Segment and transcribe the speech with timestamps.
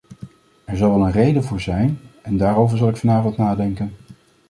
[0.65, 3.93] Er zal wel een reden voor zijn, en daarover zal ik vanavond nadenken.